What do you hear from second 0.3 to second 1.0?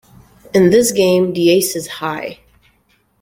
In this